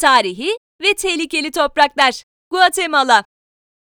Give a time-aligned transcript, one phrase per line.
[0.00, 2.22] tarihi ve tehlikeli topraklar.
[2.50, 3.24] Guatemala.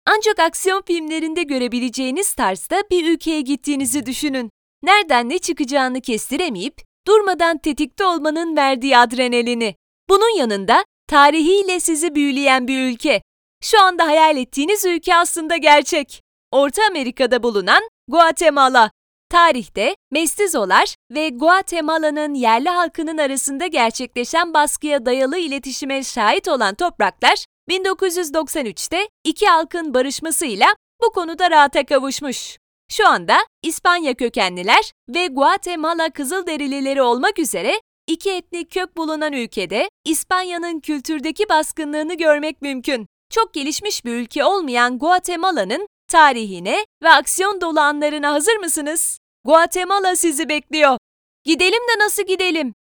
[0.06, 4.50] Ancak aksiyon filmlerinde görebileceğiniz tarzda bir ülkeye gittiğinizi düşünün.
[4.82, 6.74] Nereden ne çıkacağını kestiremeyip
[7.06, 9.74] durmadan tetikte olmanın verdiği adrenalini.
[10.08, 13.22] Bunun yanında tarihiyle sizi büyüleyen bir ülke.
[13.62, 16.22] Şu anda hayal ettiğiniz ülke aslında gerçek.
[16.52, 18.90] Orta Amerika'da bulunan Guatemala.
[19.30, 29.08] Tarihte Mestizolar ve Guatemala'nın yerli halkının arasında gerçekleşen baskıya dayalı iletişime şahit olan topraklar, 1993'te
[29.24, 30.66] iki halkın barışmasıyla
[31.02, 32.58] bu konuda rahata kavuşmuş.
[32.90, 40.80] Şu anda İspanya kökenliler ve Guatemala Kızılderilileri olmak üzere iki etnik kök bulunan ülkede İspanya'nın
[40.80, 43.06] kültürdeki baskınlığını görmek mümkün.
[43.30, 49.18] Çok gelişmiş bir ülke olmayan Guatemala'nın tarihine ve aksiyon dolu anlarına hazır mısınız?
[49.44, 50.98] Guatemala sizi bekliyor.
[51.44, 52.74] Gidelim de nasıl gidelim?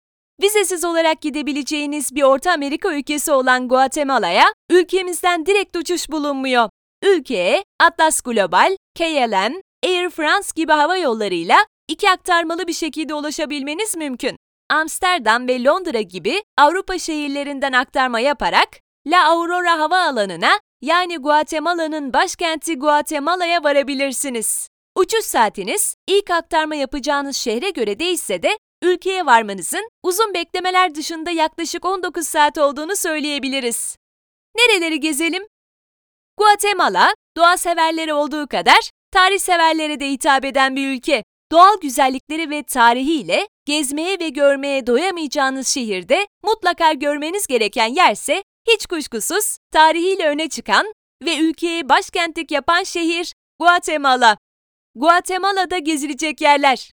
[0.41, 6.69] Vizesiz olarak gidebileceğiniz bir Orta Amerika ülkesi olan Guatemala'ya ülkemizden direkt uçuş bulunmuyor.
[7.03, 14.37] Ülkeye Atlas Global, KLM, Air France gibi hava yollarıyla iki aktarmalı bir şekilde ulaşabilmeniz mümkün.
[14.69, 18.69] Amsterdam ve Londra gibi Avrupa şehirlerinden aktarma yaparak
[19.07, 24.69] La Aurora Havaalanı'na yani Guatemala'nın başkenti Guatemala'ya varabilirsiniz.
[24.95, 31.85] Uçuş saatiniz ilk aktarma yapacağınız şehre göre değişse de ülkeye varmanızın uzun beklemeler dışında yaklaşık
[31.85, 33.95] 19 saat olduğunu söyleyebiliriz.
[34.57, 35.47] Nereleri gezelim?
[36.37, 41.23] Guatemala, doğa severleri olduğu kadar tarih severlere de hitap eden bir ülke.
[41.51, 49.57] Doğal güzellikleri ve tarihiyle gezmeye ve görmeye doyamayacağınız şehirde mutlaka görmeniz gereken yerse hiç kuşkusuz
[49.71, 50.93] tarihiyle öne çıkan
[51.25, 54.37] ve ülkeye başkentlik yapan şehir Guatemala.
[54.95, 56.91] Guatemala'da gezilecek yerler.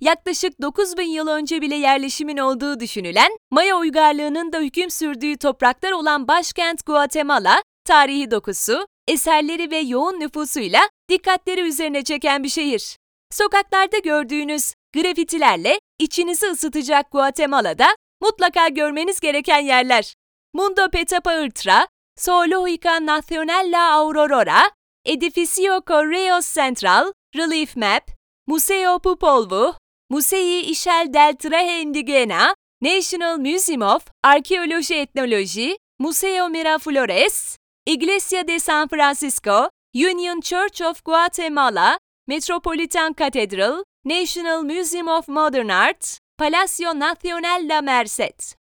[0.00, 6.28] Yaklaşık 9000 yıl önce bile yerleşimin olduğu düşünülen Maya uygarlığının da hüküm sürdüğü topraklar olan
[6.28, 12.96] başkent Guatemala, tarihi dokusu, eserleri ve yoğun nüfusuyla dikkatleri üzerine çeken bir şehir.
[13.30, 20.14] Sokaklarda gördüğünüz grafitilerle içinizi ısıtacak Guatemala'da mutlaka görmeniz gereken yerler.
[20.56, 21.86] Mundo Petapa Irtra,
[22.18, 24.72] Zoológica Nacional La Aurora,
[25.04, 28.10] Edificio Correos Central, Relief Map,
[28.48, 29.76] Museo Popolvuh,
[30.08, 38.88] Musei Ishel del Traje Indigena, National Museum of Archaeology Ethnology, Museo Miraflores, Iglesia de San
[38.88, 47.82] Francisco, Union Church of Guatemala, Metropolitan Cathedral, National Museum of Modern Art, Palacio Nacional La
[47.82, 48.56] Merced.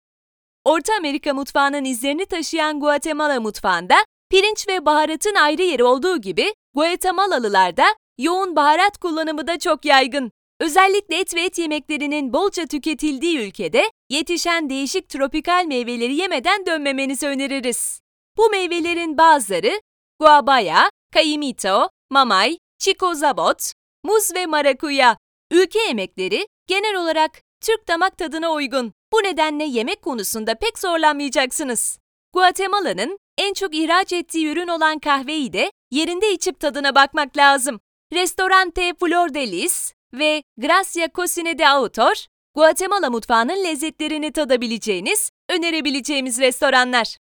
[0.66, 3.96] Orta Amerika mutfağının izlerini taşıyan Guatemala mutfağında
[4.30, 7.86] pirinç ve baharatın ayrı yeri olduğu gibi Guatemalalılar da
[8.18, 10.32] yoğun baharat kullanımı da çok yaygın.
[10.60, 18.02] Özellikle et ve et yemeklerinin bolca tüketildiği ülkede yetişen değişik tropikal meyveleri yemeden dönmemenizi öneririz.
[18.38, 19.82] Bu meyvelerin bazıları
[20.20, 23.72] guabaya, caimito, mamay, chico zabot,
[24.04, 25.18] muz ve marakuya.
[25.52, 27.32] Ülke yemekleri genel olarak
[27.62, 28.94] Türk damak tadına uygun.
[29.16, 32.00] Bu nedenle yemek konusunda pek zorlanmayacaksınız.
[32.34, 37.80] Guatemala'nın en çok ihraç ettiği ürün olan kahveyi de yerinde içip tadına bakmak lazım.
[38.14, 42.26] Restorante Flor de Lis ve Gracia Cocine de Autor,
[42.56, 47.18] Guatemala mutfağının lezzetlerini tadabileceğiniz, önerebileceğimiz restoranlar.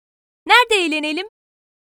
[0.46, 1.26] Nerede eğlenelim?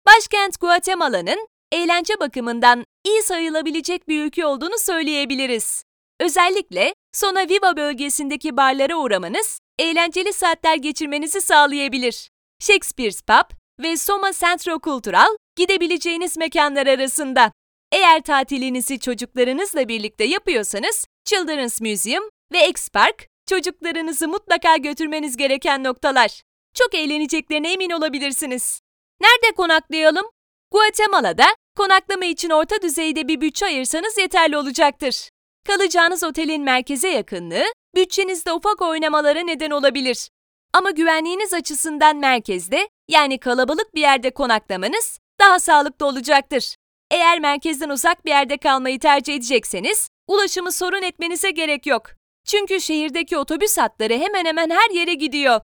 [0.05, 5.83] Başkent Guatemala'nın eğlence bakımından iyi sayılabilecek bir ülke olduğunu söyleyebiliriz.
[6.19, 12.29] Özellikle Sona Viva bölgesindeki barlara uğramanız, eğlenceli saatler geçirmenizi sağlayabilir.
[12.59, 17.51] Shakespeare's Pub ve Soma Centro Cultural gidebileceğiniz mekanlar arasında.
[17.91, 22.23] Eğer tatilinizi çocuklarınızla birlikte yapıyorsanız, Children's Museum
[22.53, 26.41] ve X-Park çocuklarınızı mutlaka götürmeniz gereken noktalar.
[26.73, 28.81] Çok eğleneceklerine emin olabilirsiniz.
[29.21, 30.25] Nerede konaklayalım?
[30.71, 31.45] Guatemala'da
[31.77, 35.29] konaklama için orta düzeyde bir bütçe ayırsanız yeterli olacaktır.
[35.67, 37.63] Kalacağınız otelin merkeze yakınlığı,
[37.95, 40.29] bütçenizde ufak oynamalara neden olabilir.
[40.73, 46.75] Ama güvenliğiniz açısından merkezde, yani kalabalık bir yerde konaklamanız daha sağlıklı olacaktır.
[47.11, 52.05] Eğer merkezden uzak bir yerde kalmayı tercih edecekseniz, ulaşımı sorun etmenize gerek yok.
[52.45, 55.61] Çünkü şehirdeki otobüs hatları hemen hemen her yere gidiyor.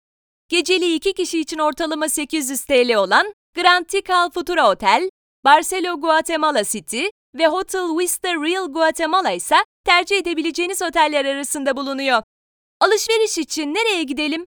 [0.48, 5.10] Geceliği iki kişi için ortalama 800 TL olan Grand Tikal Futura Otel,
[5.44, 7.04] Barcelo Guatemala City
[7.34, 12.22] ve Hotel Vista Real Guatemala ise tercih edebileceğiniz oteller arasında bulunuyor.
[12.80, 14.46] Alışveriş için nereye gidelim?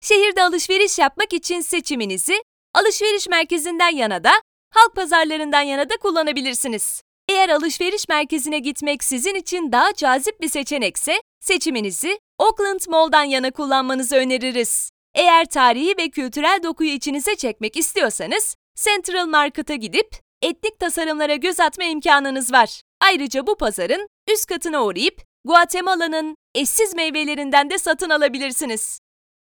[0.00, 2.42] Şehirde alışveriş yapmak için seçiminizi
[2.74, 4.32] alışveriş merkezinden yana da
[4.70, 7.02] halk pazarlarından yana da kullanabilirsiniz.
[7.28, 14.16] Eğer alışveriş merkezine gitmek sizin için daha cazip bir seçenekse seçiminizi Oakland Mall'dan yana kullanmanızı
[14.16, 14.90] öneririz.
[15.14, 20.08] Eğer tarihi ve kültürel dokuyu içinize çekmek istiyorsanız Central Market'a gidip
[20.42, 22.80] etnik tasarımlara göz atma imkanınız var.
[23.00, 29.00] Ayrıca bu pazarın üst katına uğrayıp Guatemala'nın eşsiz meyvelerinden de satın alabilirsiniz.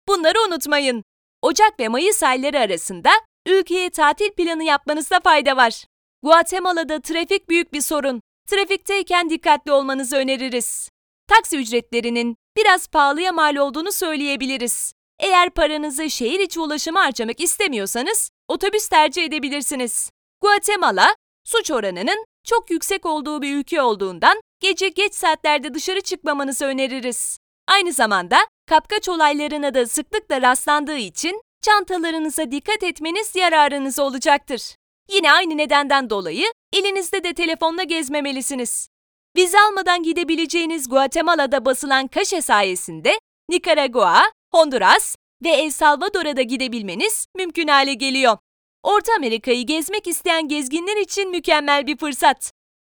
[0.08, 1.04] Bunları unutmayın.
[1.42, 3.10] Ocak ve Mayıs ayları arasında
[3.46, 5.84] ülkeye tatil planı yapmanızda fayda var.
[6.22, 8.20] Guatemala'da trafik büyük bir sorun.
[8.48, 10.88] Trafikteyken dikkatli olmanızı öneririz.
[11.28, 14.92] Taksi ücretlerinin biraz pahalıya mal olduğunu söyleyebiliriz.
[15.18, 20.10] Eğer paranızı şehir içi ulaşıma harcamak istemiyorsanız otobüs tercih edebilirsiniz.
[20.40, 27.38] Guatemala, suç oranının çok yüksek olduğu bir ülke olduğundan gece geç saatlerde dışarı çıkmamanızı öneririz.
[27.68, 34.74] Aynı zamanda kapkaç olaylarına da sıklıkla rastlandığı için çantalarınıza dikkat etmeniz yararınıza olacaktır.
[35.12, 38.88] Yine aynı nedenden dolayı elinizde de telefonla gezmemelisiniz.
[39.36, 43.18] Vize almadan gidebileceğiniz Guatemala'da basılan kaşe sayesinde
[43.48, 44.22] Nikaragua,
[44.54, 48.38] Honduras ve El Salvador'a da gidebilmeniz mümkün hale geliyor.
[48.82, 52.52] Orta Amerika'yı gezmek isteyen gezginler için mükemmel bir fırsat.